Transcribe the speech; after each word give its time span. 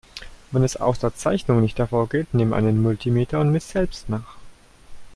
Wenn 0.49 0.63
es 0.63 0.77
aus 0.77 0.97
der 0.97 1.13
Zeichnung 1.13 1.61
nicht 1.61 1.77
hervorgeht, 1.77 2.33
nimm 2.33 2.53
ein 2.53 2.81
Multimeter 2.81 3.39
und 3.39 3.51
miss 3.51 3.69
selbst 3.69 4.09
nach. 4.09 4.35